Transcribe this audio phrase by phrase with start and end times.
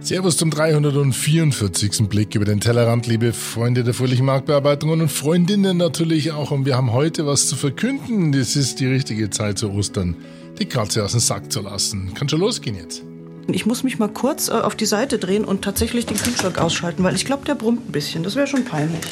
[0.00, 2.08] Servus zum 344.
[2.08, 6.50] Blick über den Tellerrand, liebe Freunde der fröhlichen Marktbearbeitung und Freundinnen natürlich auch.
[6.50, 8.32] Und wir haben heute was zu verkünden.
[8.32, 10.16] Das ist die richtige Zeit zu Ostern,
[10.58, 12.14] die Katze aus dem Sack zu lassen.
[12.14, 13.02] Kann schon losgehen jetzt.
[13.52, 17.04] Ich muss mich mal kurz äh, auf die Seite drehen und tatsächlich den Kühlschrank ausschalten,
[17.04, 18.22] weil ich glaube, der brummt ein bisschen.
[18.22, 19.04] Das wäre schon peinlich.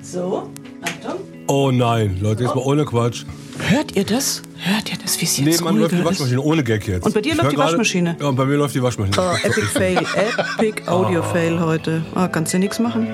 [0.00, 0.48] So,
[0.80, 1.20] Achtung.
[1.46, 3.26] Oh nein, Leute, jetzt mal ohne Quatsch.
[3.68, 4.42] Hört ihr das?
[4.58, 6.04] Hört ihr das, wie es jetzt Nebenan läuft die?
[6.04, 7.04] Waschmaschine, ohne Gag jetzt.
[7.06, 8.16] Und bei dir Ich läuft hör die Waschmaschine?
[8.20, 9.16] Ja, und bei mir läuft die Waschmaschine.
[9.18, 9.98] Oh, Epic Fail,
[10.58, 12.02] Epic Audio Fail heute.
[12.14, 13.08] Ah, kannst du nichts machen?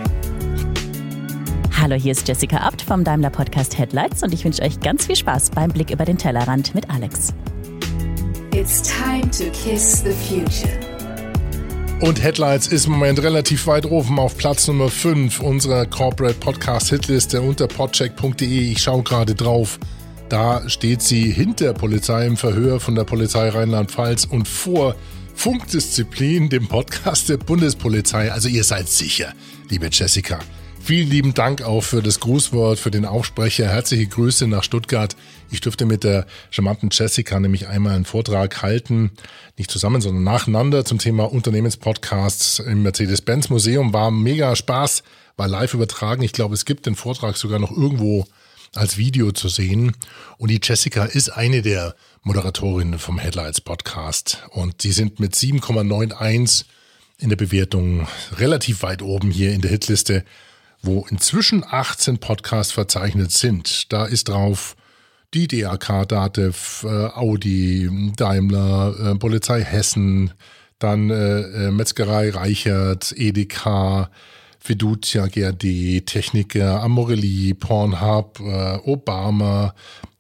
[1.79, 5.17] Hallo, hier ist Jessica Abt vom Daimler Podcast Headlights und ich wünsche euch ganz viel
[5.17, 7.33] Spaß beim Blick über den Tellerrand mit Alex.
[8.55, 10.73] It's time to kiss the future.
[12.01, 16.91] Und Headlights ist im Moment relativ weit oben auf Platz Nummer 5 unserer Corporate Podcast
[16.91, 18.47] Hitliste unter podcheck.de.
[18.73, 19.79] Ich schaue gerade drauf.
[20.29, 24.97] Da steht sie hinter Polizei im Verhör von der Polizei Rheinland-Pfalz und vor
[25.37, 28.33] Funkdisziplin, dem Podcast der Bundespolizei.
[28.33, 29.33] Also ihr seid sicher,
[29.71, 30.41] liebe Jessica.
[30.81, 33.69] Vielen lieben Dank auch für das Grußwort, für den Aufsprecher.
[33.69, 35.17] Herzliche Grüße nach Stuttgart.
[35.51, 39.13] Ich durfte mit der charmanten Jessica nämlich einmal einen Vortrag halten,
[39.57, 43.93] nicht zusammen, sondern nacheinander zum Thema Unternehmenspodcasts im Mercedes-Benz Museum.
[43.93, 45.05] War mega Spaß,
[45.37, 46.23] war live übertragen.
[46.23, 48.27] Ich glaube, es gibt den Vortrag sogar noch irgendwo
[48.79, 49.97] als Video zu sehen.
[50.39, 54.43] Und die Jessica ist eine der Moderatorinnen vom Headlights Podcast.
[54.51, 56.65] Und sie sind mit 7,91
[57.19, 60.25] in der Bewertung relativ weit oben hier in der Hitliste,
[60.83, 63.93] wo inzwischen 18 Podcasts verzeichnet sind.
[63.93, 64.77] Da ist drauf
[65.35, 70.33] die DAK, Datev, äh, Audi, Daimler, äh, Polizei Hessen,
[70.79, 74.11] dann äh, Metzgerei Reichert, Edeka,
[74.67, 79.75] Fiducia GRD, Techniker, Amorelli, Pornhub, äh, Obama,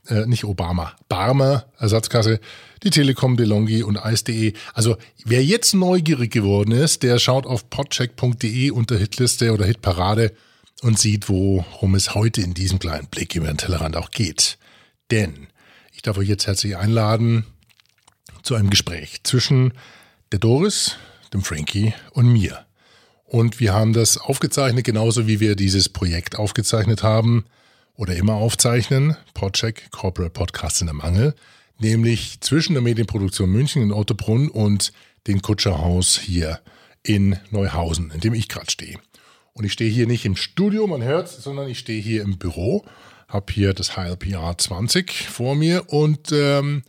[0.06, 2.38] äh, nicht Obama, Barmer, Ersatzkasse,
[2.84, 4.52] die Telekom, DeLonghi und Eis.de.
[4.72, 10.32] Also wer jetzt neugierig geworden ist, der schaut auf podcheck.de unter Hitliste oder Hitparade
[10.82, 14.58] und sieht, worum es heute in diesem kleinen Blick über den Tellerrand auch geht.
[15.10, 15.48] Denn
[15.92, 17.46] ich darf euch jetzt herzlich einladen
[18.44, 19.72] zu einem Gespräch zwischen
[20.30, 20.96] der Doris,
[21.32, 22.65] dem Frankie und mir.
[23.26, 27.44] Und wir haben das aufgezeichnet, genauso wie wir dieses Projekt aufgezeichnet haben
[27.96, 29.16] oder immer aufzeichnen.
[29.34, 31.34] Podcheck, Corporate Podcast in der Mangel.
[31.78, 34.92] Nämlich zwischen der Medienproduktion München in Ottobrunn und
[35.26, 36.60] dem Kutscherhaus hier
[37.02, 38.98] in Neuhausen, in dem ich gerade stehe.
[39.52, 42.84] Und ich stehe hier nicht im Studio, man hört sondern ich stehe hier im Büro,
[43.28, 46.82] habe hier das HLPR 20 vor mir und ähm,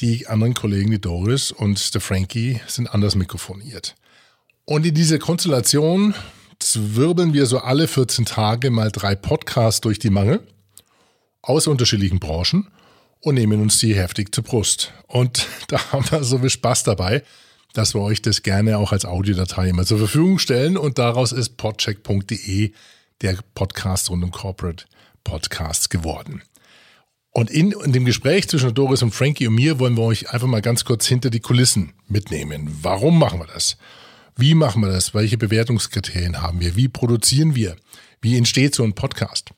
[0.00, 3.94] die anderen Kollegen, die Doris und der Frankie, sind anders mikrofoniert.
[4.64, 6.14] Und in dieser Konstellation
[6.74, 10.46] wirbeln wir so alle 14 Tage mal drei Podcasts durch die Mangel
[11.42, 12.68] aus unterschiedlichen Branchen
[13.20, 14.92] und nehmen uns die heftig zur Brust.
[15.08, 17.22] Und da haben wir so viel Spaß dabei,
[17.72, 20.76] dass wir euch das gerne auch als Audiodatei immer zur Verfügung stellen.
[20.76, 22.72] Und daraus ist podcheck.de
[23.22, 24.84] der Podcast rund um Corporate
[25.24, 26.42] Podcasts geworden.
[27.30, 30.48] Und in, in dem Gespräch zwischen Doris und Frankie und mir wollen wir euch einfach
[30.48, 32.78] mal ganz kurz hinter die Kulissen mitnehmen.
[32.82, 33.78] Warum machen wir das?
[34.36, 35.14] Wie machen wir das?
[35.14, 36.76] Welche Bewertungskriterien haben wir?
[36.76, 37.76] Wie produzieren wir?
[38.20, 39.50] Wie entsteht so ein Podcast?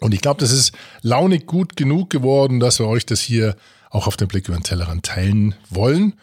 [0.00, 0.72] Und ich glaube, das ist
[1.02, 3.56] launig gut genug geworden, dass wir euch das hier
[3.90, 6.14] auch auf den Blick über den Tellerrand teilen wollen.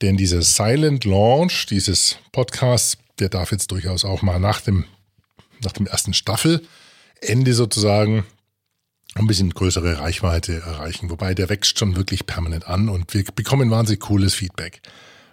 [0.00, 4.84] Denn dieser Silent Launch dieses Podcasts, der darf jetzt durchaus auch mal nach dem,
[5.62, 8.24] nach dem ersten Staffelende sozusagen
[9.14, 11.10] ein bisschen größere Reichweite erreichen.
[11.10, 14.80] Wobei der wächst schon wirklich permanent an und wir bekommen wahnsinnig cooles Feedback.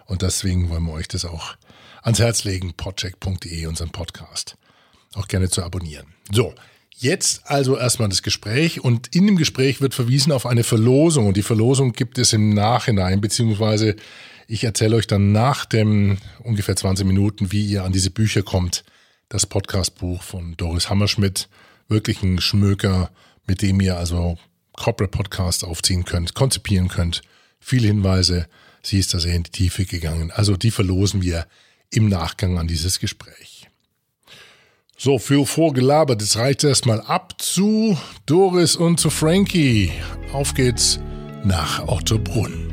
[0.06, 1.56] Und deswegen wollen wir euch das auch
[2.06, 4.56] ans Herz legen, podcheck.de, unseren Podcast.
[5.14, 6.06] Auch gerne zu abonnieren.
[6.30, 6.54] So,
[6.96, 11.36] jetzt also erstmal das Gespräch und in dem Gespräch wird verwiesen auf eine Verlosung und
[11.36, 13.96] die Verlosung gibt es im Nachhinein, beziehungsweise
[14.46, 18.84] ich erzähle euch dann nach dem ungefähr 20 Minuten, wie ihr an diese Bücher kommt.
[19.28, 21.48] Das Podcastbuch von Doris Hammerschmidt,
[21.88, 23.10] wirklich ein Schmöker,
[23.48, 24.38] mit dem ihr also
[24.74, 27.22] Corporate Podcasts aufziehen könnt, konzipieren könnt.
[27.58, 28.46] Viele Hinweise,
[28.80, 30.30] sie ist da sehr in die Tiefe gegangen.
[30.30, 31.48] Also die verlosen wir
[31.90, 33.68] im Nachgang an dieses Gespräch.
[34.98, 39.92] So, für vorgelabert, jetzt reicht erstmal ab zu Doris und zu Frankie.
[40.32, 40.98] Auf geht's
[41.44, 42.72] nach Ottobrunn.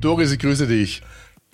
[0.00, 1.02] Doris, ich grüße dich.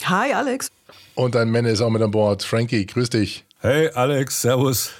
[0.02, 0.70] Hi, Alex.
[1.14, 2.42] Und dein Männer ist auch mit an Bord.
[2.42, 3.44] Frankie, grüß dich.
[3.60, 4.90] Hey Alex, servus.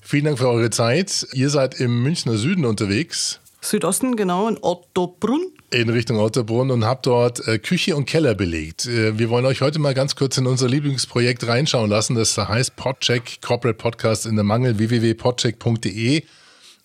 [0.00, 1.26] Vielen Dank für eure Zeit.
[1.32, 5.52] Ihr seid im Münchner Süden unterwegs, Südosten, genau, in Ottobrunn.
[5.70, 8.86] In Richtung Otterbrunn und habt dort äh, Küche und Keller belegt.
[8.86, 12.14] Äh, wir wollen euch heute mal ganz kurz in unser Lieblingsprojekt reinschauen lassen.
[12.14, 16.22] Das heißt Podcheck Corporate Podcast in der Mangel www.podcheck.de.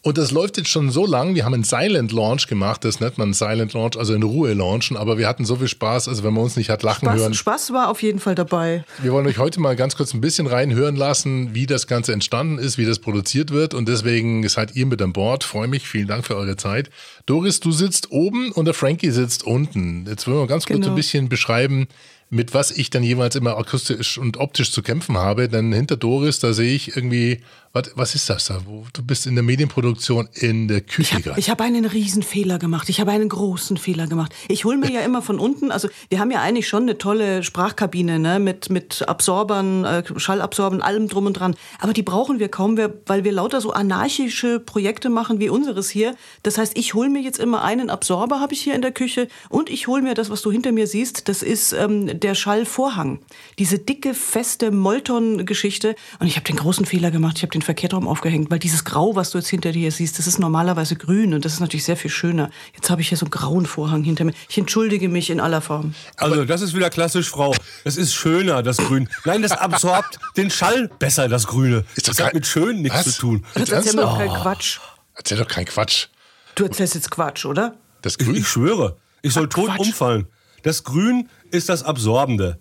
[0.04, 1.36] Und das läuft jetzt schon so lang.
[1.36, 2.84] Wir haben einen Silent Launch gemacht.
[2.84, 4.98] Das nennt man Silent Launch, also in Ruhe launchen.
[4.98, 7.36] Aber wir hatten so viel Spaß, also wenn man uns nicht hat lachen hören.
[7.36, 8.84] Spaß, Spaß war auf jeden Fall dabei.
[9.04, 12.58] Wir wollen euch heute mal ganz kurz ein bisschen reinhören lassen, wie das Ganze entstanden
[12.58, 13.76] ist, wie das produziert wird.
[13.76, 15.44] Und deswegen seid ihr mit an Bord.
[15.44, 15.88] Freue mich.
[15.88, 16.90] Vielen Dank für eure Zeit.
[17.28, 20.08] Doris, du sitzt oben und der Frankie sitzt unten.
[20.08, 20.90] Jetzt wollen wir ganz kurz Genau.
[20.94, 21.88] ein bisschen beschreiben,
[22.34, 25.48] mit was ich dann jeweils immer akustisch und optisch zu kämpfen habe.
[25.50, 27.42] Denn hinter Doris, da sehe ich irgendwie,
[27.74, 28.60] was, was ist das da?
[28.66, 31.40] Wo, du bist in der Medienproduktion in der Küche Ich habe gerade.
[31.40, 32.90] ich hab einen riesen Fehler gemacht.
[32.90, 34.34] Ich habe einen großen Fehler gemacht.
[34.50, 37.44] Ich hole mir ja immer von unten, also wir haben ja eigentlich schon eine tolle
[37.44, 41.56] Sprachkabine ne, mit, mit Absorbern, äh, Schallabsorbern, allem drum und dran.
[41.80, 45.90] Aber die brauchen wir kaum, wir- weil wir lauter so anarchische Projekte machen wie unseres
[45.90, 46.16] hier.
[46.44, 49.28] Das heißt, ich hole mir jetzt immer einen Absorber, habe ich hier in der Küche,
[49.50, 53.20] und ich hole mir das, was du hinter mir siehst, das ist ähm, der Schallvorhang.
[53.60, 55.96] Diese dicke, feste Molton-Geschichte.
[56.20, 58.84] Und ich habe den großen Fehler gemacht, ich habe den verkehrt rum aufgehängt, weil dieses
[58.84, 61.84] Grau, was du jetzt hinter dir siehst, das ist normalerweise grün und das ist natürlich
[61.86, 62.50] sehr viel schöner.
[62.76, 64.34] Jetzt habe ich hier so einen grauen Vorhang hinter mir.
[64.50, 65.94] Ich entschuldige mich in aller Form.
[66.18, 67.54] Also, das ist wieder klassisch, Frau.
[67.84, 69.10] Das ist schöner, das Grün.
[69.26, 71.86] Nein, das absorbt den Schall besser, das Grüne.
[71.96, 73.16] Ist das hat kein- mit schön nichts Was?
[73.16, 73.46] zu tun.
[73.56, 74.80] Jetzt Jetzt erzähl mir doch keinen Quatsch.
[75.16, 76.08] Erzähl doch keinen Quatsch.
[76.56, 77.76] Du erzählst jetzt Quatsch, oder?
[78.02, 78.36] Das Ich, Grün.
[78.36, 79.80] ich schwöre, ich soll tot Quatsch.
[79.80, 80.28] umfallen.
[80.64, 82.58] Das Grün ist das Absorbende.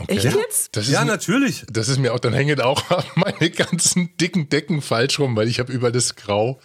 [0.00, 0.16] Okay.
[0.16, 0.76] Echt jetzt?
[0.76, 1.64] Das ist Ja, mir- natürlich.
[1.70, 2.82] Das ist mir auch, dann hängen auch
[3.14, 6.60] meine ganzen dicken Decken falsch rum, weil ich habe über das Grau.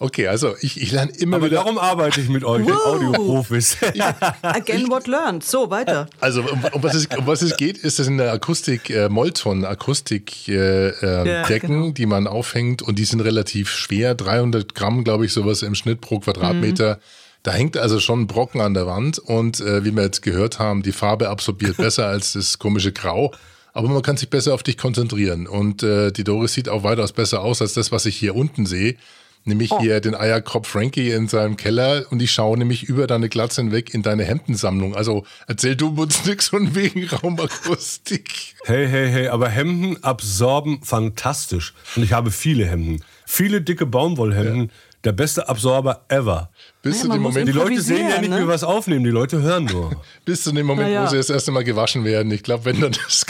[0.00, 1.56] Okay, also ich, ich lerne immer Aber wieder.
[1.58, 2.84] darum arbeite ich mit euch, Wow.
[2.86, 3.76] Audioprofis.
[4.42, 5.44] Again what learned.
[5.44, 6.08] So, weiter.
[6.20, 9.08] Also um, um, was es, um was es geht, ist das in der Akustik äh,
[9.08, 11.90] Molton Akustik äh, äh, Ja, Decken, genau.
[11.92, 16.00] die man aufhängt und die sind relativ schwer, 300 Gramm, glaube ich, sowas im Schnitt
[16.00, 16.98] pro Quadratmeter.
[17.44, 20.58] Da hängt also schon ein Brocken an der Wand und äh, wie wir jetzt gehört
[20.58, 23.32] haben, die Farbe absorbiert besser als das komische Grau.
[23.74, 25.46] Aber man kann sich besser auf dich konzentrieren.
[25.46, 28.64] Und äh, die Doris sieht auch weitaus besser aus als das, was ich hier unten
[28.64, 28.96] sehe.
[29.44, 33.60] Nämlich hier den Eierkopf Frankie in seinem Keller und ich schaue nämlich über deine Glatze
[33.60, 34.96] hinweg in deine Hemdensammlung.
[34.96, 38.54] Also erzähl du uns nichts von wegen Raumakustik.
[38.64, 41.74] Hey, hey, hey, aber Hemden absorben fantastisch.
[41.94, 43.04] Und ich habe viele Hemden.
[43.26, 44.70] Viele dicke Baumwollhemden.
[45.04, 46.50] Der beste Absorber ever.
[46.82, 48.36] Bis Ja, zu dem Moment, Die Leute sehen ja nicht, ne?
[48.36, 49.04] wie wir was aufnehmen.
[49.04, 49.90] Die Leute hören nur.
[50.24, 51.04] bis zu dem Moment, Na ja.
[51.04, 52.32] wo sie das erste Mal gewaschen werden.
[52.32, 53.26] Ich glaube, wenn dann das,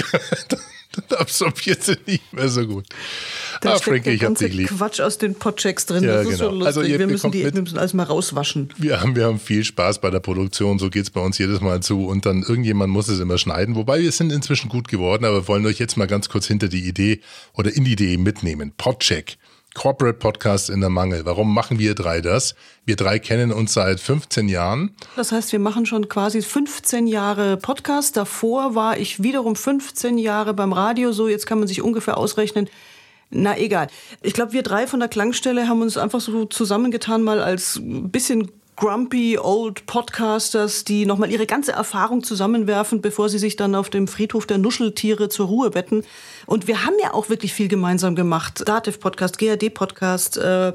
[0.49, 0.61] dann,
[1.09, 2.87] dann absorbiert sie nicht mehr so gut.
[3.61, 4.69] Da ah, steckt Frankie, ich hab ganze dich lieb.
[4.69, 6.05] Quatsch aus den Podchecks drin.
[6.05, 6.50] Ja, das ist genau.
[6.50, 6.67] so lustig.
[6.67, 8.71] Also ihr wir, müssen die, mit- wir müssen alles mal rauswaschen.
[8.76, 11.81] Wir haben, wir haben viel Spaß bei der Produktion, so geht's bei uns jedes Mal
[11.81, 12.06] zu.
[12.06, 13.75] Und dann irgendjemand muss es immer schneiden.
[13.75, 16.69] Wobei wir sind inzwischen gut geworden, aber wir wollen euch jetzt mal ganz kurz hinter
[16.69, 17.21] die Idee
[17.55, 18.73] oder in die Idee mitnehmen.
[18.76, 19.38] Podcheck.
[19.75, 21.25] Corporate Podcast in der Mangel.
[21.25, 22.55] Warum machen wir drei das?
[22.87, 24.94] Wir drei kennen uns seit 15 Jahren.
[25.17, 28.17] Das heißt, wir machen schon quasi 15 Jahre Podcast.
[28.17, 31.12] Davor war ich wiederum 15 Jahre beim Radio.
[31.12, 32.71] So, jetzt kann man sich ungefähr ausrechnen.
[33.31, 33.88] Na egal.
[34.23, 38.50] Ich glaube, wir drei von der Klangstelle haben uns einfach so zusammengetan, mal als bisschen
[38.76, 44.09] grumpy old Podcasters, die nochmal ihre ganze Erfahrung zusammenwerfen, bevor sie sich dann auf dem
[44.09, 46.05] Friedhof der Nuscheltiere zur Ruhe betten.
[46.47, 48.62] Und wir haben ja auch wirklich viel gemeinsam gemacht.
[48.67, 50.73] Dativ Podcast, GAD Podcast, äh,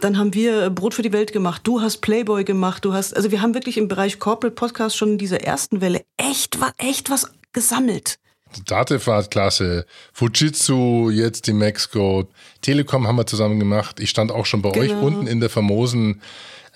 [0.00, 1.62] dann haben wir Brot für die Welt gemacht.
[1.64, 2.84] Du hast Playboy gemacht.
[2.84, 6.04] Du hast, also wir haben wirklich im Bereich Corporate Podcast schon in dieser ersten Welle
[6.16, 8.18] echt, echt was gesammelt.
[8.66, 9.84] Dativ war klasse.
[10.12, 12.28] Fujitsu, jetzt die Mexico.
[12.62, 13.98] Telekom haben wir zusammen gemacht.
[14.00, 15.06] Ich stand auch schon bei euch Genau.
[15.06, 16.20] unten in der famosen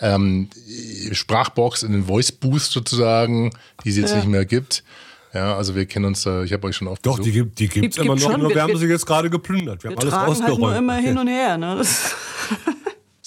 [0.00, 0.48] ähm,
[1.12, 3.50] Sprachbox, in den Voice Booth sozusagen,
[3.84, 4.82] die es jetzt nicht mehr gibt.
[5.34, 7.68] Ja, also wir kennen uns da, ich habe euch schon oft Doch, die gibt die
[7.68, 8.32] gibt's Gibt- immer gibt noch.
[8.32, 8.40] schon.
[8.40, 9.84] nur Wir- wir haben sie jetzt gerade geplündert.
[9.84, 11.58] Wir, Wir haben alles tragen halt nur immer hin und her.
[11.58, 11.82] Ne?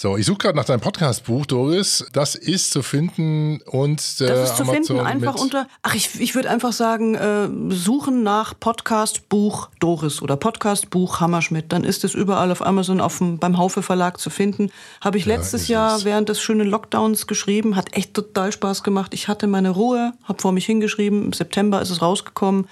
[0.01, 2.07] So, ich suche gerade nach deinem Podcastbuch, Doris.
[2.11, 6.19] Das ist zu finden und äh, Das ist zu Amazon finden einfach unter, ach, ich,
[6.19, 11.71] ich würde einfach sagen, äh, suchen nach Podcast-Buch Doris oder Podcast-Buch Hammerschmidt.
[11.71, 14.71] Dann ist es überall auf Amazon auf dem, beim Haufe Verlag zu finden.
[15.01, 16.03] Habe ich letztes ist Jahr es.
[16.03, 17.75] während des schönen Lockdowns geschrieben.
[17.75, 19.13] Hat echt total Spaß gemacht.
[19.13, 21.25] Ich hatte meine Ruhe, habe vor mich hingeschrieben.
[21.25, 22.67] Im September ist es rausgekommen.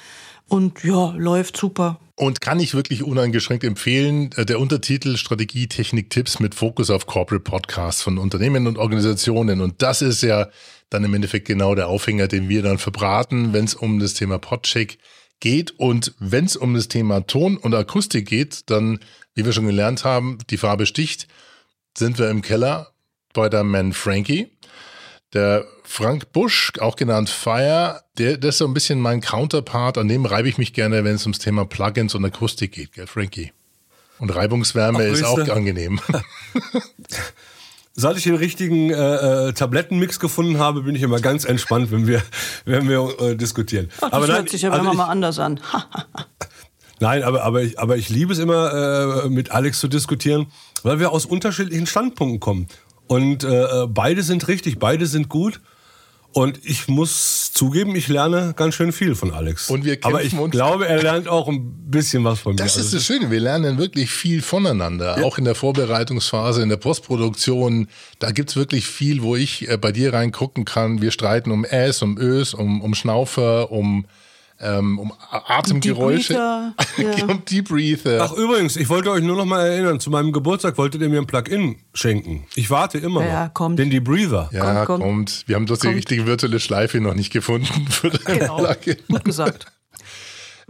[0.50, 2.00] Und ja, läuft super.
[2.16, 4.32] Und kann ich wirklich uneingeschränkt empfehlen.
[4.36, 9.62] Äh, Der Untertitel Strategie, Technik, Tipps mit Fokus auf Corporate Podcasts von Unternehmen und Organisationen.
[9.62, 10.50] Und das ist ja
[10.90, 14.40] dann im Endeffekt genau der Aufhänger, den wir dann verbraten, wenn es um das Thema
[14.40, 14.98] Podcheck
[15.40, 15.72] geht.
[15.80, 19.00] Und wenn es um das Thema Ton und Akustik geht, dann,
[19.36, 21.28] wie wir schon gelernt haben, die Farbe sticht,
[21.98, 22.92] sind wir im Keller
[23.34, 24.48] bei der Man Frankie.
[25.34, 30.00] Der Frank Busch, auch genannt Fire, der, der ist so ein bisschen mein Counterpart.
[30.00, 33.06] An dem reibe ich mich gerne, wenn es ums Thema Plugins und Akustik geht, gell,
[33.06, 33.52] Frankie?
[34.18, 36.00] Und Reibungswärme Ach, ist auch angenehm.
[37.94, 42.08] Seit ich den richtigen äh, äh, Tablettenmix gefunden habe, bin ich immer ganz entspannt, wenn
[42.08, 42.22] wir,
[42.66, 43.90] wenn wir äh, diskutieren.
[44.02, 45.60] Ach, das hört sich ja also immer ich- mal anders an.
[47.02, 50.48] Nein, aber, aber, ich, aber ich liebe es immer, äh, mit Alex zu diskutieren.
[50.84, 52.68] weil wir aus unterschiedlichen Standpunkten kommen.
[53.10, 55.60] Und äh, beide sind richtig, beide sind gut.
[56.32, 59.68] Und ich muss zugeben, ich lerne ganz schön viel von Alex.
[59.72, 62.58] Und wir Aber ich kämpfen uns- glaube, er lernt auch ein bisschen was von mir.
[62.58, 66.70] Das ist Also das Schöne, wir lernen wirklich viel voneinander, auch in der Vorbereitungsphase, in
[66.70, 67.88] der Postproduktion.
[68.20, 71.02] Da gibt's wirklich viel, wo ich äh, bei dir reingucken kann.
[71.02, 74.06] Wir streiten um Äs, um Ös, um, um Schnaufer, um,
[74.62, 76.34] ähm, um Atemgeräusche.
[76.34, 77.26] Debriefter, ja.
[77.26, 78.20] um Debriefer.
[78.22, 81.20] Ach übrigens, ich wollte euch nur noch mal erinnern, zu meinem Geburtstag wolltet ihr mir
[81.20, 82.46] ein Plugin schenken.
[82.56, 83.54] Ich warte immer Ja, noch.
[83.54, 83.80] kommt.
[83.80, 84.50] Den Debriefer.
[84.52, 85.02] ja, komm, komm.
[85.02, 85.44] kommt.
[85.48, 85.98] Wir haben bloß die Kommt.
[85.98, 88.58] richtige virtuelle Schleife noch nicht gefunden für deine Genau.
[88.64, 88.98] Plugin.
[89.08, 89.68] Gut gesagt.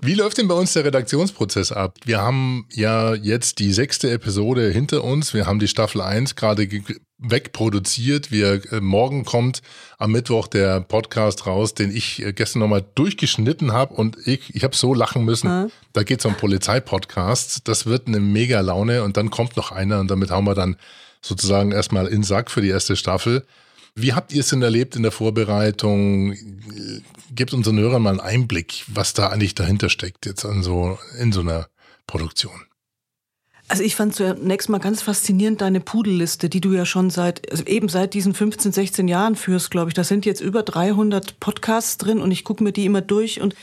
[0.02, 1.98] Wie läuft denn bei uns der Redaktionsprozess ab?
[2.06, 5.34] Wir haben ja jetzt die sechste Episode hinter uns.
[5.34, 6.84] Wir haben die Staffel 1 gerade ge-
[7.20, 8.32] wegproduziert.
[8.32, 9.62] Wir, äh, morgen kommt
[9.98, 14.64] am Mittwoch der Podcast raus, den ich äh, gestern nochmal durchgeschnitten habe und ich, ich
[14.64, 15.72] habe so lachen müssen.
[15.94, 17.64] Da geht es um Polizeipodcasts.
[17.64, 20.78] Das wird eine mega Laune und dann kommt noch einer und damit haben wir dann
[21.22, 23.46] sozusagen erstmal in Sack für die erste Staffel.
[23.96, 26.36] Wie habt ihr es denn erlebt in der Vorbereitung?
[27.32, 31.34] Gebt unseren Hörern mal einen Einblick, was da eigentlich dahinter steckt, jetzt an so, in
[31.34, 31.68] so einer
[32.08, 32.69] Produktion.
[33.72, 37.64] Also ich fand zunächst mal ganz faszinierend deine Pudelliste, die du ja schon seit, also
[37.66, 39.94] eben seit diesen 15, 16 Jahren führst, glaube ich.
[39.94, 43.42] Da sind jetzt über 300 Podcasts drin und ich gucke mir die immer durch.
[43.42, 43.54] Und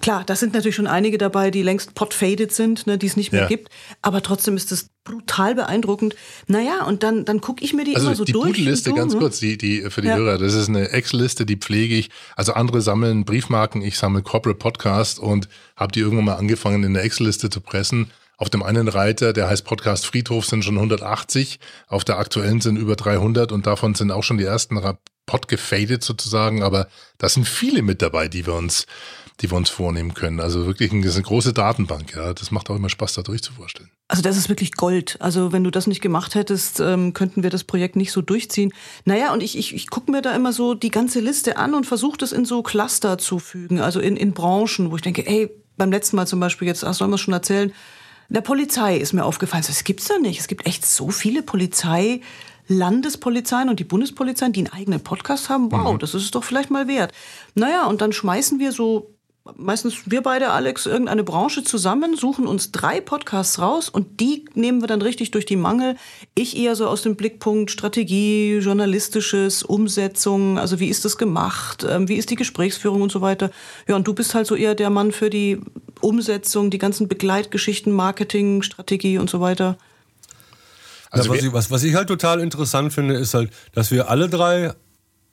[0.00, 3.32] klar, da sind natürlich schon einige dabei, die längst podfaded sind, ne, die es nicht
[3.32, 3.48] mehr Ja.
[3.48, 3.68] gibt.
[4.00, 6.14] Aber trotzdem ist das brutal beeindruckend.
[6.46, 8.52] Naja, und dann, dann gucke ich mir die Also immer so die durch.
[8.52, 9.18] Pudelliste, und so, ganz ne?
[9.18, 10.16] kurz, die, die für die Ja.
[10.18, 12.10] Hörer, das ist eine Excel-Liste, die pflege ich.
[12.36, 16.94] Also andere sammeln Briefmarken, ich sammle Corporate Podcast und habe die irgendwann mal angefangen in
[16.94, 18.12] der Excel-Liste zu pressen.
[18.38, 22.76] Auf dem einen Reiter, der heißt Podcast Friedhof, sind schon 180, auf der aktuellen sind
[22.76, 24.80] über 300 und davon sind auch schon die ersten
[25.26, 26.86] Pod gefadet sozusagen, aber
[27.18, 28.86] da sind viele mit dabei, die wir uns,
[29.40, 30.38] die wir uns vornehmen können.
[30.38, 32.32] Also wirklich ist eine große Datenbank, ja.
[32.32, 33.90] Das macht auch immer Spaß, da durchzuvorstellen.
[34.06, 35.16] Also das ist wirklich Gold.
[35.18, 38.72] Also wenn du das nicht gemacht hättest, ähm, könnten wir das Projekt nicht so durchziehen.
[39.04, 41.86] Naja, und ich, ich, ich gucke mir da immer so die ganze Liste an und
[41.86, 45.50] versuche das in so Cluster zu fügen, also in, in Branchen, wo ich denke, ey,
[45.76, 47.72] beim letzten Mal zum Beispiel, jetzt sollen wir es schon erzählen,
[48.28, 49.64] der Polizei ist mir aufgefallen.
[49.66, 50.38] Das gibt's da nicht.
[50.38, 52.20] Es gibt echt so viele Polizei.
[52.70, 56.70] Landespolizeien und die Bundespolizeien, die einen eigenen Podcast haben, wow, das ist es doch vielleicht
[56.70, 57.12] mal wert.
[57.54, 59.18] Naja, und dann schmeißen wir so
[59.56, 64.80] meistens wir beide, Alex, irgendeine Branche zusammen, suchen uns drei Podcasts raus und die nehmen
[64.82, 65.96] wir dann richtig durch die Mangel.
[66.34, 72.08] Ich eher so aus dem Blickpunkt Strategie, Journalistisches, Umsetzung, also wie ist das gemacht, ähm,
[72.08, 73.50] wie ist die Gesprächsführung und so weiter.
[73.86, 75.60] Ja, und du bist halt so eher der Mann für die
[75.98, 79.76] Umsetzung, die ganzen Begleitgeschichten, Marketing, Strategie und so weiter.
[81.10, 84.10] Also ja, was, ich, was, was ich halt total interessant finde, ist halt, dass wir
[84.10, 84.72] alle drei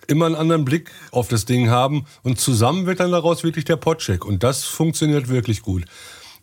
[0.07, 3.77] immer einen anderen Blick auf das Ding haben und zusammen wird dann daraus wirklich der
[3.77, 5.85] Podcheck und das funktioniert wirklich gut.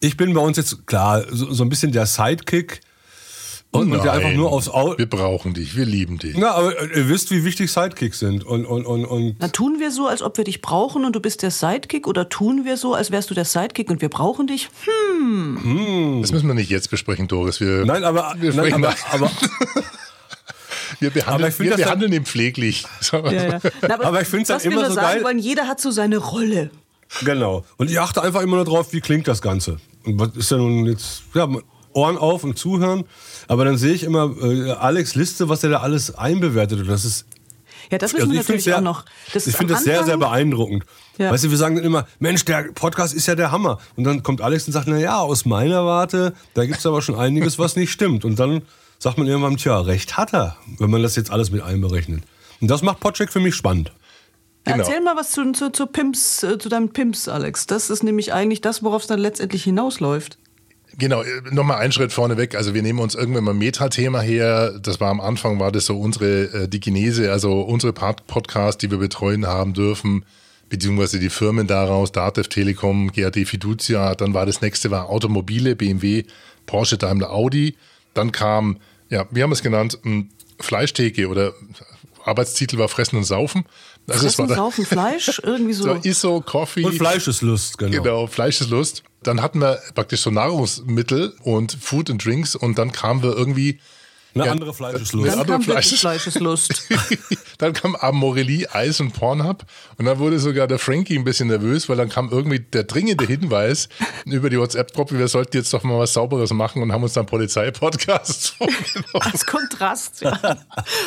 [0.01, 2.81] Ich bin bei uns jetzt, klar, so, so ein bisschen der Sidekick
[3.73, 4.99] und, und der einfach Nein, nur aufs Auge.
[4.99, 6.37] Wir brauchen dich, wir lieben dich.
[6.37, 9.91] Na, aber ihr wisst, wie wichtig Sidekicks sind und, und, und, und Na, tun wir
[9.91, 12.95] so, als ob wir dich brauchen und du bist der Sidekick oder tun wir so,
[12.95, 14.69] als wärst du der Sidekick und wir brauchen dich?
[16.21, 17.61] Das müssen wir nicht jetzt besprechen, Doris.
[17.61, 19.31] Wir, Nein, aber, wir, nein, sprechen aber, aber,
[21.01, 22.85] wir behandeln, aber ich find wir das behandeln ihn pfleglich.
[23.13, 23.61] Ja, ja.
[23.89, 25.81] Na, Aber ich find's dann was wir immer nur so sagen geil- wollen, jeder hat
[25.81, 26.71] so seine Rolle.
[27.25, 27.65] Genau.
[27.77, 29.79] Und ich achte einfach immer nur drauf, wie klingt das Ganze.
[30.05, 31.47] Und was ist ja nun jetzt, ja,
[31.95, 33.05] Ohren auf und zuhören.
[33.49, 36.81] Aber dann sehe ich immer äh, Alex Liste, was er da alles einbewertet.
[36.81, 37.27] Und das ist
[37.91, 39.05] Ja, das wissen Also wir ich natürlich sehr, auch noch.
[39.33, 40.85] Das ich ist finde das sehr, sehr beeindruckend.
[41.19, 41.31] Ja.
[41.31, 43.79] Weißt du, wir sagen dann immer, Mensch, der Podcast ist ja der Hammer.
[43.97, 47.03] Und dann kommt Alex und sagt, na ja, aus meiner Warte, da gibt es aber
[47.03, 48.25] schon einiges, was nicht stimmt.
[48.25, 48.63] Und dann
[48.99, 52.23] sagt man irgendwann, tja, recht hat er, wenn man das jetzt alles mit einberechnet.
[52.61, 53.93] Und das macht Podcheck für mich spannend.
[54.65, 54.79] Genau.
[54.79, 57.67] Erzähl mal was zu, zu, zu Pimps, äh, zu deinem Pimps, Alex.
[57.67, 60.39] Das ist nämlich eigentlich das, worauf es dann letztendlich hinausläuft.
[60.99, 62.55] Genau, nochmal einen Schritt vorne weg.
[62.55, 64.79] Also wir nehmen uns irgendwann mal ein Metathema her.
[64.81, 68.91] Das war am Anfang, war das so unsere, äh, die Genese, also unsere Podcasts, die
[68.91, 70.25] wir betreuen haben dürfen,
[70.69, 74.15] beziehungsweise die Firmen daraus, Datev Telekom, GAD Fiducia.
[74.15, 76.25] Dann war das nächste war Automobile, BMW,
[76.67, 77.75] Porsche, Daimler, Audi.
[78.15, 80.29] Dann kam, ja, wir haben es genannt, m,
[80.61, 81.53] Fleischtheke oder
[82.25, 83.65] Arbeitstitel war Fressen und Saufen.
[84.07, 85.85] Also es Fressen, war da- Saufen, Fleisch, irgendwie so.
[85.85, 86.85] so ISO, Coffee.
[86.85, 88.03] Und Fleischeslust, genau.
[88.03, 89.03] Genau, Fleisch ist Lust.
[89.23, 93.81] Dann hatten wir praktisch so Nahrungsmittel und Food and Drinks und dann kamen wir irgendwie
[94.35, 95.27] Eine Ja, andere Fleischeslust.
[95.27, 95.45] Ja.
[95.45, 96.89] dann andere Fleischeslust.
[97.59, 99.65] dann kam Amorelli, Eis und Pornhub
[99.99, 103.27] und dann wurde sogar der Frankie ein bisschen nervös, weil dann kam irgendwie der dringende
[103.27, 103.89] Hinweis
[104.25, 107.27] über die WhatsApp-Gruppe, wir sollten jetzt doch mal was Sauberes machen und haben uns dann
[107.27, 109.33] Polizeipodcasts vorgenommen.
[109.33, 110.59] Als Kontrast, ja.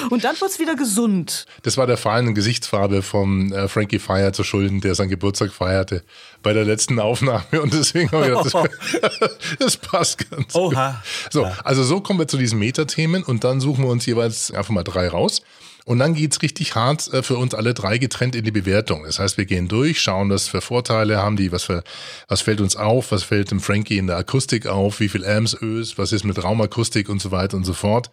[0.09, 1.45] Und dann wurde es wieder gesund.
[1.63, 6.03] Das war der fallenden Gesichtsfarbe vom äh, Frankie Fire zu schulden, der seinen Geburtstag feierte
[6.43, 8.69] bei der letzten Aufnahme und deswegen habe ich gedacht,
[9.01, 10.91] das, das passt ganz Oha.
[10.91, 11.33] gut.
[11.33, 14.71] So, also so kommen wir zu diesen Metathemen und dann suchen wir uns jeweils einfach
[14.71, 15.41] mal drei raus.
[15.85, 19.03] Und dann geht's richtig hart äh, für uns alle drei getrennt in die Bewertung.
[19.05, 21.83] Das heißt, wir gehen durch, schauen, was für Vorteile haben die, was, für,
[22.27, 25.55] was fällt uns auf, was fällt dem Frankie in der Akustik auf, wie viel Amps,
[25.61, 28.09] Ös, was ist mit Raumakustik und so weiter und so fort.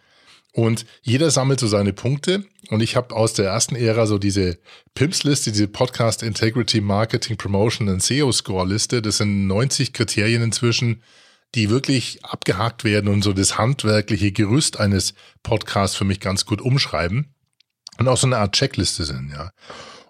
[0.55, 2.45] Und jeder sammelt so seine Punkte.
[2.69, 4.59] Und ich habe aus der ersten Ära so diese
[4.93, 9.01] PIMS-Liste, diese Podcast Integrity Marketing Promotion und SEO Score Liste.
[9.01, 11.01] Das sind 90 Kriterien inzwischen,
[11.55, 16.61] die wirklich abgehakt werden und so das handwerkliche Gerüst eines Podcasts für mich ganz gut
[16.61, 17.32] umschreiben.
[17.97, 19.51] Und auch so eine Art Checkliste sind, ja.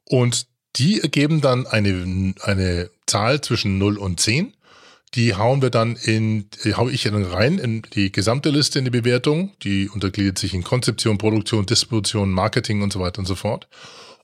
[0.06, 0.48] Und
[0.78, 4.54] die ergeben dann eine, eine Zahl zwischen 0 und 10
[5.16, 8.92] die hauen wir dann in, hau ich dann rein in die gesamte Liste in die
[8.92, 9.52] Bewertung.
[9.62, 13.68] Die untergliedert sich in Konzeption, Produktion, Distribution, Marketing und so weiter und so fort.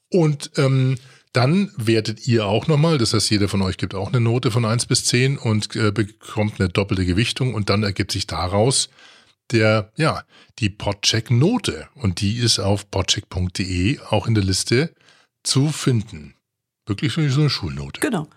[0.10, 0.96] Und ähm,
[1.32, 4.66] dann wertet ihr auch nochmal, das heißt, jeder von euch gibt auch eine Note von
[4.66, 8.90] 1 bis 10 und äh, bekommt eine doppelte Gewichtung und dann ergibt sich daraus
[9.52, 10.24] der, ja,
[10.60, 11.88] die Podcheck-Note.
[11.96, 14.94] Und die ist auf podcheck.de auch in der Liste
[15.44, 16.36] zu finden.
[16.86, 18.02] Wirklich so eine Schulnote.
[18.02, 18.28] Genau.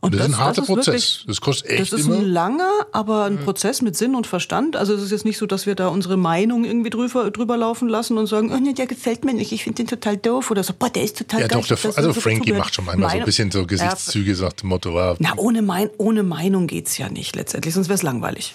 [0.00, 0.86] Und das, ist ein harter Prozess.
[0.86, 2.16] wirklich- das kostet echt Das ist immer.
[2.16, 4.76] ein langer, aber ein Prozess mit Sinn und Verstand.
[4.76, 7.88] Also es ist jetzt nicht so, dass wir da unsere Meinung irgendwie drüber, drüber laufen
[7.88, 10.62] lassen und sagen, oh nee, der gefällt mir nicht, ich finde den total doof oder
[10.62, 11.58] so, boah, der ist total ja, geil.
[11.62, 12.64] doch, der, das also so Frankie zugehört.
[12.64, 15.62] macht schon manchmal so ein Meinung- bisschen so Gesichtszüge, sagt dem Motto, ah, Na, ohne,
[15.62, 18.54] mein, ohne Meinung geht's ja nicht letztendlich, sonst wäre es langweilig.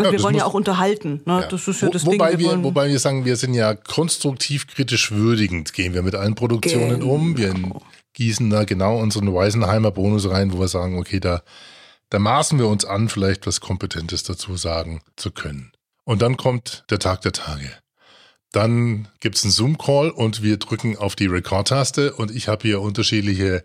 [0.00, 1.20] Und Ja, wir wollen ja auch unterhalten.
[1.26, 1.40] Ne?
[1.42, 1.46] Ja.
[1.48, 2.38] Das ist ja Wo- das wobei, Ding.
[2.40, 6.34] wir, wollen- wobei wir sagen, wir sind ja konstruktiv kritisch würdigend, gehen wir mit allen
[6.34, 7.36] Produktionen um.
[7.36, 7.82] Wir Genau.
[8.14, 11.42] gießen da genau unseren Weisenheimer Bonus rein, wo wir sagen, okay, da,
[12.08, 15.72] da maßen wir uns an, vielleicht was Kompetentes dazu sagen zu können.
[16.04, 17.70] Und dann kommt der Tag der Tage.
[18.52, 23.64] Dann gibt's einen Zoom-Call und wir drücken auf die Record-Taste und ich habe hier unterschiedliche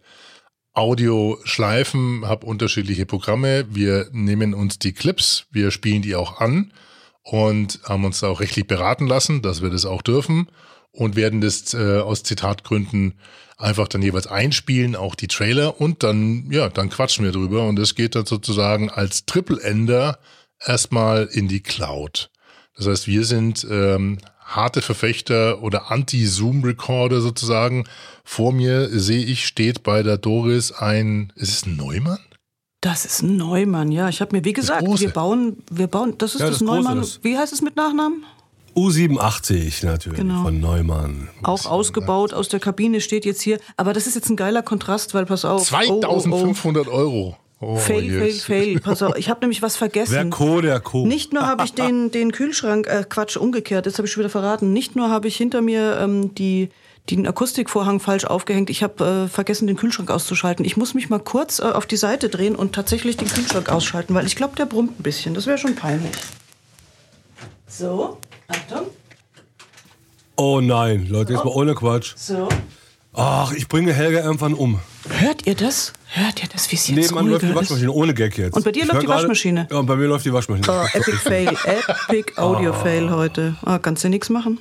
[0.75, 3.65] Audioschleifen, habe unterschiedliche Programme.
[3.69, 6.73] Wir nehmen uns die Clips, wir spielen die auch an
[7.23, 10.49] und haben uns da auch rechtlich beraten lassen, dass wir das auch dürfen
[10.91, 13.15] und werden das äh, aus Zitatgründen
[13.57, 17.79] einfach dann jeweils einspielen, auch die Trailer und dann, ja, dann quatschen wir drüber und
[17.79, 20.19] es geht dann sozusagen als Triple-Ender
[20.59, 22.29] erstmal in die Cloud.
[22.75, 27.85] Das heißt, wir sind ähm, harte Verfechter oder Anti-Zoom-Recorder sozusagen.
[28.23, 32.19] Vor mir sehe ich, steht bei der Doris ein, ist es ein Neumann?
[32.81, 34.07] Das ist ein Neumann, ja.
[34.09, 35.01] Ich habe mir, wie gesagt, Große.
[35.01, 36.97] wir bauen, wir bauen, das ist Ja, das, das Große, Neumann.
[36.99, 38.23] das- Wie heißt es mit Nachnamen?
[38.75, 40.43] U87 natürlich Genau.
[40.43, 41.29] von Neumann.
[41.43, 43.59] Auch ausgebaut aus der Kabine steht jetzt hier.
[43.77, 45.71] Aber das ist jetzt ein geiler Kontrast, weil pass auf.
[45.71, 46.19] Oh, oh, oh.
[46.19, 47.37] 2500 Euro.
[47.67, 48.43] Oh, Fail, fail, yes.
[48.43, 48.79] fail.
[48.79, 50.13] Pass auf, ich habe nämlich was vergessen.
[50.13, 51.07] Wer Co, der Co.
[51.07, 54.29] Nicht nur habe ich den, den Kühlschrank, äh, Quatsch, umgekehrt, das habe ich schon wieder
[54.29, 54.71] verraten.
[54.71, 56.69] Nicht nur habe ich hinter mir ähm, die,
[57.09, 60.63] den Akustikvorhang falsch aufgehängt, ich habe äh, vergessen, den Kühlschrank auszuschalten.
[60.63, 64.13] Ich muss mich mal kurz äh, auf die Seite drehen und tatsächlich den Kühlschrank ausschalten,
[64.13, 65.33] weil ich glaube, der brummt ein bisschen.
[65.33, 66.13] Das wäre schon peinlich.
[67.67, 68.87] So, Achtung.
[70.35, 72.13] Oh nein, Leute, jetzt mal ohne Quatsch.
[72.15, 72.47] So.
[73.13, 74.81] Ach, ich bringe Helga irgendwann um.
[75.09, 75.93] Hört ihr das?
[76.17, 77.55] Hört ihr das, wie es jetzt Nebenan läuft die ist?
[77.55, 78.55] Waschmaschine, ohne Gag jetzt.
[78.55, 79.67] Und bei dir Ich läuft die gerade- Waschmaschine?
[79.69, 80.65] Ja, und bei mir läuft die Waschmaschine.
[80.69, 81.49] Oh, Epic Fail,
[82.07, 83.57] Epic Audio Fail heute.
[83.65, 84.59] Ah, kannst du nichts machen?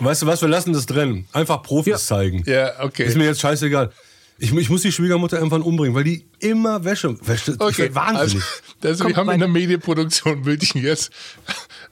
[0.00, 1.26] Weißt du was, wir lassen das drin.
[1.32, 2.42] Einfach Profis zeigen.
[2.46, 3.04] Ja, okay.
[3.04, 3.92] Ist mir jetzt scheißegal.
[4.38, 7.48] Ich, ich muss die Schwiegermutter irgendwann umbringen, weil die immer Wäsche wäscht.
[7.48, 8.42] Ich Okay, wahnsinnig.
[8.82, 11.10] Also, also Komm, wir haben in der Medienproduktion Bildchen jetzt,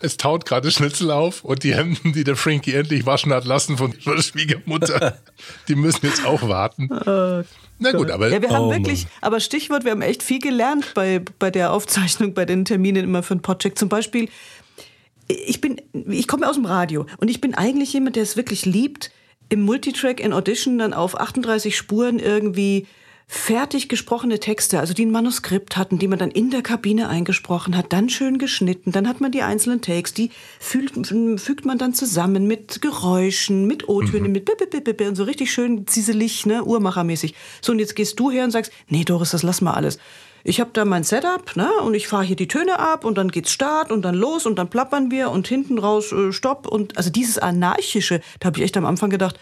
[0.01, 3.77] es taut gerade Schnitzel auf und die Hemden, die der Frankie endlich waschen hat lassen
[3.77, 5.19] von der Schwiegermutter,
[5.69, 6.89] die müssen jetzt auch warten.
[7.81, 10.93] Na gut, aber Ja, wir haben Oh, wirklich, aber Stichwort, wir haben echt viel gelernt
[10.95, 13.79] bei, bei der Aufzeichnung, bei den Terminen immer für einen Podcheck.
[13.79, 14.29] Zum Beispiel,
[15.29, 18.65] ich bin, ich komme aus dem Radio und ich bin eigentlich jemand, der es wirklich
[18.65, 19.11] liebt,
[19.49, 22.87] im Multitrack in Audition dann auf 38 Spuren irgendwie
[23.31, 27.77] fertig gesprochene Texte, also die ein Manuskript hatten, die man dann in der Kabine eingesprochen
[27.77, 30.95] hat, dann schön geschnitten, dann hat man die einzelnen Takes, die fügt,
[31.37, 35.53] fügt man dann zusammen mit Geräuschen, mit O-Tönen, mit bip, bip, bip, und so richtig
[35.53, 37.35] schön ziselig, ne, Uhrmachermäßig.
[37.61, 39.99] So, und jetzt gehst du her und sagst, nee, Doris, das lass mal alles.
[40.43, 43.31] Ich habe da mein Setup, ne, und ich fahre hier die Töne ab und dann
[43.31, 46.97] geht's Start und dann los und dann plappern wir und hinten raus äh, Stopp und
[46.97, 49.39] also dieses anarchische, da habe ich echt am Anfang gedacht,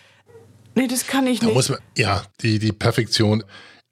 [0.74, 1.54] nee, das kann ich da nicht.
[1.54, 3.44] muss man, ja, die, die Perfektion.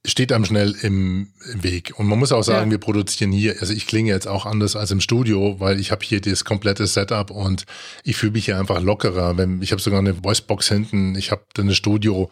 [0.06, 1.94] Steht einem schnell im, im Weg.
[1.96, 2.72] Und man muss auch sagen, Ja.
[2.72, 6.04] wir produzieren hier, also ich klinge jetzt auch anders als im Studio, weil ich habe
[6.04, 7.64] hier das komplette Setup und
[8.02, 9.36] ich fühle mich hier einfach lockerer.
[9.38, 12.30] Wenn, ich habe sogar eine Voicebox hinten, ich habe dann ein Studio,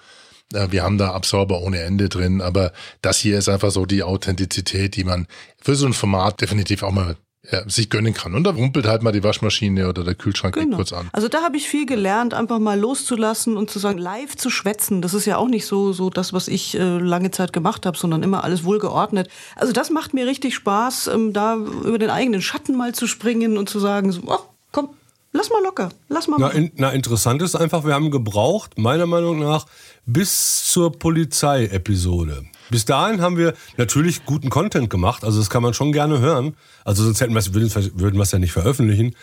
[0.52, 4.02] äh, wir haben da Absorber ohne Ende drin, aber das hier ist einfach so die
[4.02, 5.26] Authentizität, die man
[5.60, 7.16] für so ein Format definitiv auch mal
[7.50, 8.34] ja, sich gönnen kann.
[8.34, 10.76] Und da rumpelt halt mal die Waschmaschine oder der Kühlschrank geht Genau.
[10.76, 11.08] kurz an.
[11.12, 15.02] Also da habe ich viel gelernt, einfach mal loszulassen und zu sagen, live zu schwätzen.
[15.02, 17.98] Das ist ja auch nicht so, so das, was ich äh, lange Zeit gemacht habe,
[17.98, 19.28] sondern immer alles wohlgeordnet.
[19.56, 23.58] Also das macht mir richtig Spaß, ähm, da über den eigenen Schatten mal zu springen
[23.58, 24.38] und zu sagen, so, oh,
[24.70, 24.90] komm,
[25.32, 29.06] lass mal locker, lass mal Na, in, na, interessant ist einfach, wir haben gebraucht, meiner
[29.06, 29.66] Meinung nach,
[30.06, 32.44] bis zur Polizei-Episode.
[32.70, 36.54] Bis dahin haben wir natürlich guten Content gemacht, also das kann man schon gerne hören.
[36.84, 39.14] Also sonst hätten wir es, würden, wir es ja nicht veröffentlichen.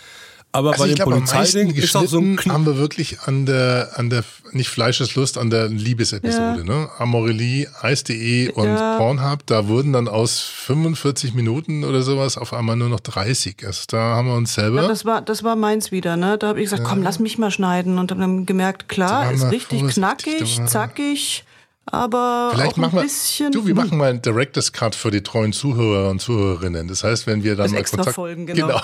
[0.52, 2.78] Aber Also bei dem am meisten Polizeiding ist auch so ein geschnitten Kn haben wir
[2.78, 6.64] wirklich an der, an der, nicht Fleischeslust, an der Liebesepisode, Ja.
[6.64, 6.90] ne?
[6.98, 8.98] Amorelie, Eis.de und Ja.
[8.98, 13.58] Pornhub, da wurden dann aus 45 Minuten oder sowas auf einmal nur noch 30.
[13.64, 14.82] Also da haben wir uns selber.
[14.82, 16.40] Ja, das war, das war meins wieder, ne?
[16.40, 19.32] Da habe ich gesagt, komm, lass mich mal schneiden und habe dann gemerkt, klar, Da
[19.32, 21.44] ist richtig knackig, da- zackig,
[21.92, 23.52] aber Vielleicht auch ein machen wir, bisschen.
[23.52, 26.88] du, wir machen mal einen Director's Cut für die treuen Zuhörer und Zuhörerinnen.
[26.88, 28.80] Das heißt, wenn wir dann Als mal extra Kontakt, Folgen, genau.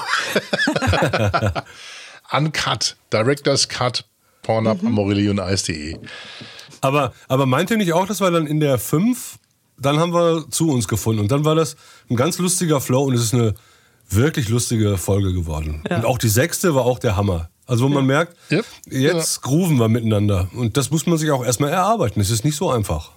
[2.32, 4.06] Uncut, Director's Cut,
[4.44, 4.88] Pornhub, Mhm.
[4.90, 5.98] Amorelie und Eis.de.
[6.82, 9.38] Aber, aber meint ihr nicht auch, dass wir dann in der 5,
[9.80, 11.76] dann haben wir zu uns gefunden und dann war das
[12.10, 13.56] ein ganz lustiger Flow und es ist eine
[14.10, 15.84] wirklich lustige Folge geworden.
[15.90, 15.98] Ja.
[15.98, 17.50] Und auch die sechste war auch der Hammer.
[17.68, 18.62] Also wo man merkt, Ja.
[18.90, 22.20] jetzt grooven wir miteinander und das muss man sich auch erstmal erarbeiten.
[22.22, 23.12] Es ist nicht so einfach.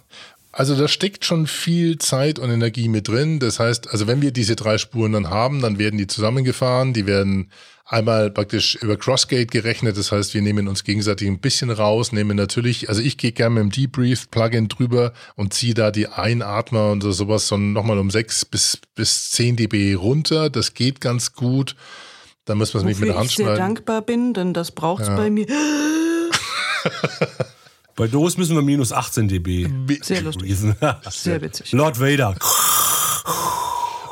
[0.51, 3.39] Also da steckt schon viel Zeit und Energie mit drin.
[3.39, 6.95] Das heißt, also wenn wir diese drei Spuren dann haben, dann werden die zusammengefahren.
[6.95, 7.51] Die werden
[7.85, 9.97] einmal praktisch über Crossgate gerechnet.
[9.99, 13.63] Das heißt, wir nehmen uns gegenseitig ein bisschen raus, nehmen natürlich, also ich gehe gerne
[13.63, 18.11] mit dem Debrief-Plugin drüber und ziehe da die Einatmer und so sowas so nochmal um
[18.11, 20.51] 6 bis, bis 10 dB runter.
[20.51, 21.77] Das geht ganz gut.
[22.49, 23.75] Da muss man es nicht mit der Hand ich sehr schneiden.
[23.75, 25.47] dankbar bin, denn das braucht es bei mir.
[27.95, 29.69] Bei Doris müssen wir minus 18 dB.
[30.01, 30.57] Sehr lustig.
[31.11, 31.73] Sehr witzig.
[31.73, 32.37] Lord Vader.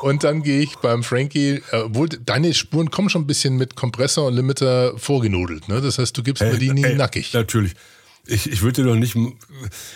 [0.03, 3.75] Und dann gehe ich beim Frankie, äh, obwohl deine Spuren kommen schon ein bisschen mit
[3.75, 5.69] Kompressor und Limiter vorgenudelt.
[5.69, 5.81] Ne?
[5.81, 7.33] Das heißt, du gibst mir die nie Ey, nackig.
[7.33, 7.73] Natürlich.
[8.27, 9.17] Ich, ich würde dir doch nicht.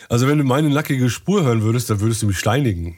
[0.09, 2.97] Also, wenn du meine nackige Spur hören würdest, dann würdest du mich steinigen.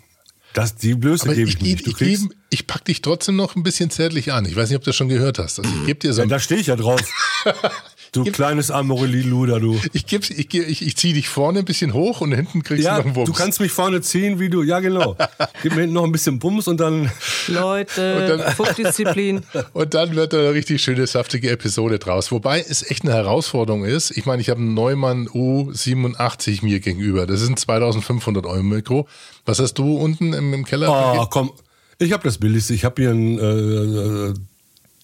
[0.55, 1.87] Das, die Blöße Aber gebe ich, ich, nicht.
[1.87, 4.45] ich, ich, geb- ich pack dich trotzdem noch ein bisschen zärtlich an.
[4.45, 5.59] Ich weiß nicht, ob du das schon gehört hast.
[5.61, 7.01] Also ich gebe dir so ja, da stehe ich ja drauf.
[8.12, 9.81] Du kleines Amorelie-Luder, du.
[9.94, 12.96] ich, geb's- ich, ich, ich ziehe dich vorne ein bisschen hoch und hinten kriegst Ja,
[12.96, 13.27] du noch einen Wumms.
[13.31, 14.62] du kannst mich vorne ziehen, wie du.
[14.62, 15.16] Ja, genau.
[15.62, 17.11] Gib mir hinten noch ein bisschen Bums und dann.
[17.48, 19.40] Leute, Fuchtdisziplin.
[19.72, 22.31] Und dann wird da eine richtig schöne, saftige Episode draus.
[22.31, 24.11] Wobei es echt eine Herausforderung ist.
[24.11, 27.27] Ich meine, ich habe einen Neumann U87 mir gegenüber.
[27.27, 29.09] Das ist ein 2500 Euro Mikro.
[29.46, 31.16] Was hast du unten im, im Keller?
[31.18, 31.51] Oh, komm.
[31.98, 32.75] Ich habe das billigste.
[32.75, 34.35] Ich habe hier ein äh,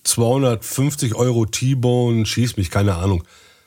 [0.04, 3.24] 250 Euro T-Bone, schieß mich, keine Ahnung.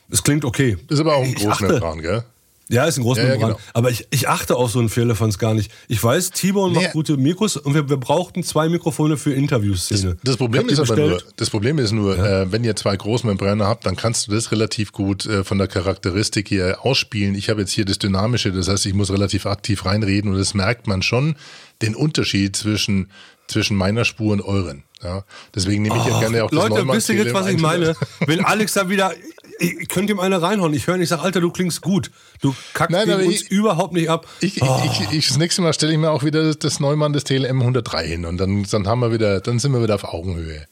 [0.10, 0.78] Es klingt okay.
[0.90, 2.24] ist aber auch ein Großmembran, gell?
[2.72, 3.60] Ja, ist ein großer Ja, ja, genau.
[3.74, 5.70] Aber ich, ich achte auf so einen Firlefanz gar nicht.
[5.90, 6.84] Ich weiß, T-Bone Nee.
[6.84, 10.16] macht gute Mikros und wir, wir brauchten zwei Mikrofone für Interviewszene.
[10.24, 13.68] Das Problem Ich ist aber nur, das Problem ist nur, äh, wenn ihr zwei Großmembraner
[13.68, 17.36] habt, dann kannst du das relativ gut äh, von der Charakteristik hier ausspielen.
[17.36, 20.54] Ich habe jetzt hier das Dynamische, das heißt, ich muss relativ aktiv reinreden und das
[20.54, 21.36] merkt man schon,
[21.82, 23.10] den Unterschied zwischen,
[23.52, 24.84] zwischen meiner Spur und euren.
[25.04, 25.24] Ja,
[25.56, 27.96] deswegen nehme ich ja gerne auch das Leute, wisst ihr jetzt, was ich meine?
[28.26, 29.14] Wenn Alex da wieder,
[29.58, 30.74] ich, könnt ihm eine reinhauen.
[30.74, 32.12] Ich höre und ich sage, Alter, du klingst gut.
[32.42, 34.28] Du kackst Nein, uns ich- überhaupt nicht ab.
[34.42, 37.14] Ich, ich, ich, ich, das nächste Mal stelle ich mir auch wieder das, das Neumann
[37.14, 40.04] des TLM 103 hin und dann, dann haben wir wieder, dann sind wir wieder auf
[40.04, 40.66] Augenhöhe.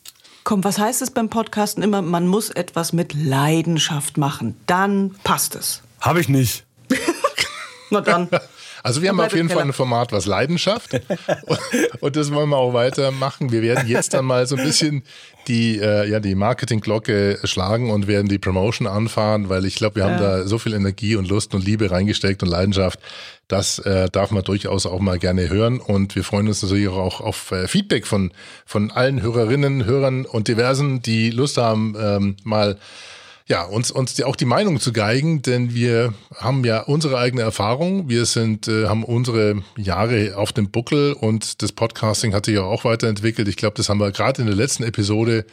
[0.43, 2.01] Komm, was heißt es beim Podcasten immer?
[2.01, 4.55] Man muss etwas mit Leidenschaft machen.
[4.67, 5.81] Dann passt es.
[6.01, 6.63] Habe ich nicht.
[7.89, 8.29] Na dann.
[8.83, 11.59] Also wir haben auf jeden Fall ein Format, was Leidenschaft und,
[12.01, 13.51] und das wollen wir auch weitermachen.
[13.51, 15.03] Wir werden jetzt dann mal so ein bisschen
[15.47, 20.05] die, äh, ja, die Marketingglocke schlagen und werden die Promotion anfahren, weil ich glaube, wir
[20.05, 22.99] haben da so viel Energie und Lust und Liebe reingesteckt und Leidenschaft.
[23.47, 27.19] Das äh, darf man durchaus auch mal gerne hören und wir freuen uns natürlich auch
[27.19, 28.31] auf äh, Feedback von,
[28.65, 32.77] von allen Hörerinnen, Hörern und diversen, die Lust haben, ähm, mal
[33.49, 37.41] ja, uns, uns die, auch die Meinung zu geigen, denn wir haben ja unsere eigene
[37.41, 38.07] Erfahrung.
[38.07, 42.61] Wir sind, äh, haben unsere Jahre auf dem Buckel und das Podcasting hat sich ja
[42.61, 43.47] auch weiterentwickelt.
[43.47, 45.45] Ich glaube, das haben wir gerade in der letzten Episode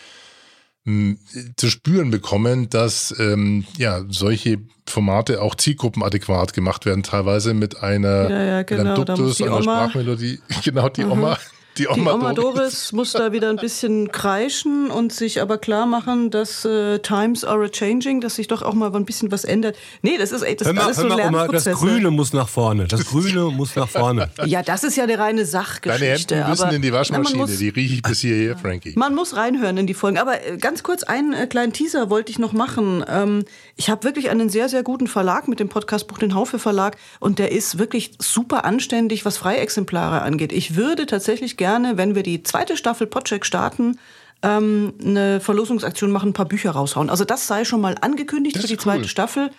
[0.84, 1.16] mh,
[1.56, 8.28] zu spüren bekommen, dass ähm, ja solche Formate auch zielgruppenadäquat gemacht werden, teilweise mit einer
[8.30, 9.62] Ja, ja, mit genau, einem da muss Duktus, einer Oma- Mhm.
[9.90, 11.38] Sprachmelodie, genau die Oma.
[11.78, 12.54] Die Oma, Die Oma Doris.
[12.56, 17.44] Doris muss da wieder ein bisschen kreischen und sich aber klar machen, dass äh, Times
[17.44, 19.76] are a changing, dass sich doch auch mal ein bisschen was ändert.
[20.02, 21.64] Nee, das ist echt, das Hör ist mal, alles hör so mal, Oma, das.
[21.66, 22.86] Grüne muss nach vorne.
[22.86, 24.30] Das Grüne muss nach vorne.
[24.44, 26.36] Ja, das ist ja eine reine Deine Sachgeschichte.
[26.36, 28.94] Hemden müssen aber, in die Na, Waschmaschine, man muss, die rieche ich bis hierher, Frankie.
[28.96, 30.16] Man muss reinhören in die Folgen.
[30.16, 33.04] Aber äh, ganz kurz einen äh, kleinen Teaser wollte ich noch machen.
[33.06, 33.44] Ähm,
[33.76, 36.96] ich habe wirklich einen sehr, sehr guten Verlag mit dem Podcastbuch, den Haufe Verlag.
[37.20, 40.52] Und der ist wirklich super anständig, was Freiexemplare angeht.
[40.52, 43.98] Ich würde tatsächlich gerne, wenn wir die zweite Staffel Podcheck starten,
[44.42, 47.10] ähm, eine Verlosungsaktion machen, ein paar Bücher raushauen.
[47.10, 48.82] Also das sei schon mal angekündigt Das für die cool.
[48.82, 49.50] zweite Staffel.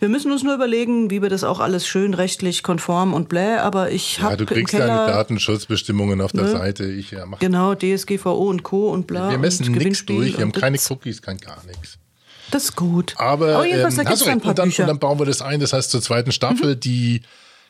[0.00, 3.58] Wir müssen uns nur überlegen, wie wir das auch alles schön rechtlich konform und bläh.
[3.58, 4.86] Aber ich Ja, habe du im kriegst Keller...
[4.88, 6.84] deine Datenschutzbestimmungen auf der Seite.
[6.84, 8.90] Ich ja, mach, Genau, DSGVO und Co.
[8.90, 9.30] und bla.
[9.30, 11.98] wir messen nichts durch, wir haben keine Cookies, kein gar nichts.
[12.50, 13.14] Das ist gut.
[13.16, 14.42] Aber, jedenfalls, da ähm, gibt's hast du dann ein recht.
[14.42, 14.82] paar und, dann, Bücher.
[14.82, 15.60] und dann bauen wir das ein.
[15.60, 17.22] Das heißt, zur zweiten Staffel, die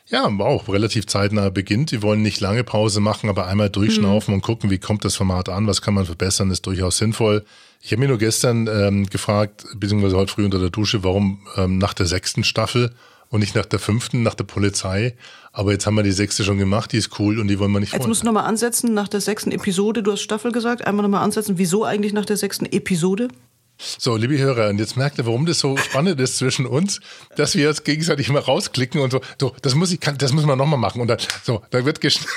[0.07, 1.91] ja auch relativ zeitnah beginnt.
[1.91, 5.49] Die wollen nicht lange Pause machen, aber einmal durchschnaufen und gucken, wie kommt das Format
[5.49, 7.45] an, was kann man verbessern, ist durchaus sinnvoll.
[7.81, 11.79] Ich habe mir nur gestern ähm, gefragt, beziehungsweise heute früh unter der Dusche, warum ähm,
[11.79, 12.93] nach der sechsten Staffel
[13.29, 15.15] und nicht nach der fünften, nach der Polizei.
[15.53, 17.81] Aber jetzt haben wir die sechste schon gemacht, die ist cool und die wollen wir
[17.81, 20.03] nicht Jetzt musst du nochmal ansetzen nach der sechsten Episode.
[20.03, 20.87] Du hast Staffel gesagt.
[20.87, 21.59] Einmal nochmal ansetzen.
[21.59, 23.29] Wieso eigentlich nach der sechsten Episode?
[23.77, 27.01] So, liebe Hörer, und jetzt merkt ihr, warum das so spannend ist zwischen uns,
[27.37, 30.47] dass wir jetzt gegenseitig mal rausklicken und so, so, das muss ich, kann, das müssen
[30.47, 31.01] wir nochmal machen.
[31.01, 32.31] Und dann, so, da wird geschnitten.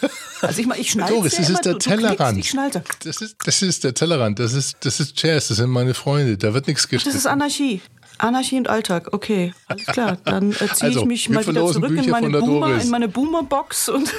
[0.42, 2.38] Also ich, mach- ich schneide Doris, ja das immer, ist der du, du klickst, Tellerrand.
[2.38, 2.82] Ich schneide.
[3.04, 6.38] Das ist, das ist der Tellerrand, das ist, das ist Jazz, das sind meine Freunde,
[6.38, 7.18] da wird nichts Das geschnitten.
[7.18, 7.82] ist Anarchie.
[8.16, 9.08] Anarchie und Alltag.
[9.12, 10.16] Okay, alles klar.
[10.24, 12.88] Dann äh, ziehe Also, ich mich wir mal wieder zurück in meine, der Boomer, in
[12.88, 14.10] meine Boomer-Box und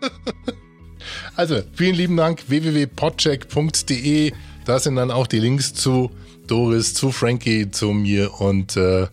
[1.36, 4.32] Also, vielen lieben Dank, www.podcheck.de.
[4.66, 6.10] Da sind dann auch die Links zu
[6.48, 9.06] Doris, zu Frankie, zu mir und äh,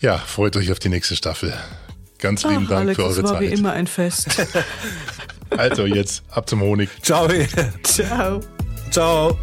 [0.00, 1.54] ja, freut euch auf die nächste Staffel.
[2.18, 3.58] Ganz lieben Ach, Dank Alex, für es eure war wie Zeit.
[3.58, 4.28] immer ein Fest.
[5.54, 6.88] Also jetzt ab zum Honig.
[7.02, 7.28] Ciao.
[7.82, 8.40] Ciao.
[8.90, 9.38] Ciao.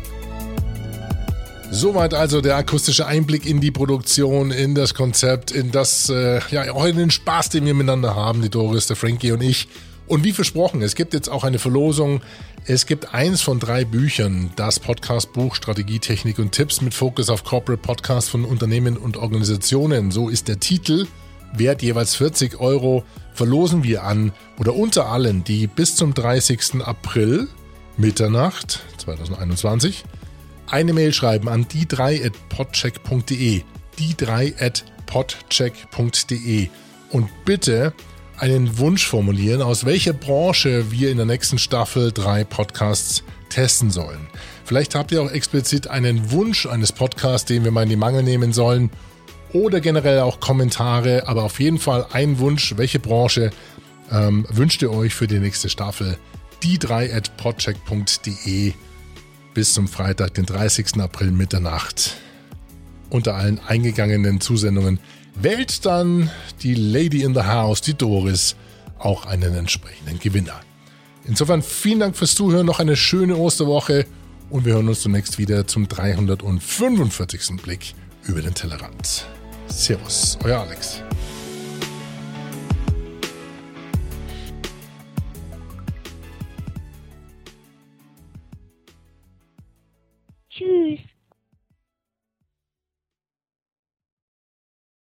[1.70, 6.74] Soweit also der akustische Einblick in die Produktion, in das Konzept, in das, äh, ja,
[6.74, 9.68] auch in den Spaß, den wir miteinander haben, die Doris, der Frankie und ich.
[10.10, 12.22] Und wie versprochen, es gibt jetzt auch eine Verlosung.
[12.66, 17.44] Es gibt eins von drei Büchern, das Podcast-Buch Strategie, Technik und Tipps mit Fokus auf
[17.44, 20.10] Corporate Podcast von Unternehmen und Organisationen.
[20.10, 21.06] So ist der Titel.
[21.54, 26.82] Wert jeweils 40 Euro verlosen wir an oder unter allen, die bis zum 30.
[26.84, 27.48] April
[27.96, 30.06] Mitternacht 2021
[30.72, 33.62] eine Mail schreiben an die 3 at podcheck.de.
[34.00, 36.70] Die 3 at podcheck.de.
[37.12, 37.94] Und bitte
[38.40, 44.28] einen Wunsch formulieren, aus welcher Branche wir in der nächsten Staffel drei Podcasts testen sollen.
[44.66, 48.24] Vielleicht habt ihr auch explizit einen Wunsch eines Podcasts, den wir mal in die Mangel
[48.24, 48.92] nehmen sollen.
[49.52, 53.50] Oder generell auch Kommentare, aber auf jeden Fall ein Wunsch, welche Branche
[54.12, 56.18] ähm, wünscht ihr euch für die nächste Staffel?
[56.62, 58.74] Die 3 at podcheck.de
[59.54, 61.00] bis zum Freitag, den 30.
[61.00, 62.18] April Mitternacht.
[63.10, 65.00] Unter allen eingegangenen Zusendungen
[65.36, 66.30] wählt dann
[66.62, 68.56] die Lady in the House, die Doris,
[68.98, 70.60] auch einen entsprechenden Gewinner.
[71.26, 74.06] Insofern vielen Dank fürs Zuhören, noch eine schöne Osterwoche
[74.50, 77.62] und wir hören uns zunächst wieder zum 345.
[77.62, 79.26] Blick über den Tellerrand.
[79.68, 81.04] Servus, euer Alex.
[90.50, 91.09] Tschüss.